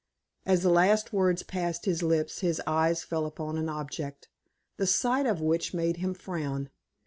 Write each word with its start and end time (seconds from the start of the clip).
As 0.47 0.63
the 0.63 0.71
last 0.71 1.13
words 1.13 1.43
passed 1.43 1.85
his 1.85 2.01
lips 2.01 2.39
his 2.39 2.59
eyes 2.65 3.03
fell 3.03 3.27
upon 3.27 3.55
an 3.59 3.69
object, 3.69 4.29
the 4.77 4.87
sight 4.87 5.27
of 5.27 5.41
which 5.41 5.75
made 5.75 5.97
him 5.97 6.15
frown. 6.15 6.71